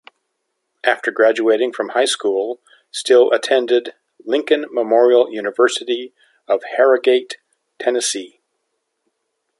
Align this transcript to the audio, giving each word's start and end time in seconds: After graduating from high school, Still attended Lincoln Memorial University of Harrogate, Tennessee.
After 0.83 1.11
graduating 1.11 1.73
from 1.73 1.89
high 1.89 2.05
school, 2.05 2.59
Still 2.89 3.31
attended 3.31 3.93
Lincoln 4.25 4.65
Memorial 4.71 5.31
University 5.31 6.11
of 6.47 6.63
Harrogate, 6.75 7.37
Tennessee. 7.77 8.41